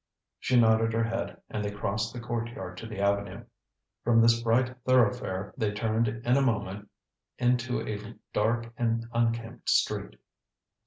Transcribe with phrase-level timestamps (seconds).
[0.39, 3.43] She nodded her head, and they crossed the courtyard to the avenue.
[4.03, 6.89] From this bright thoroughfare they turned in a moment
[7.37, 10.19] into a dark and unkempt street.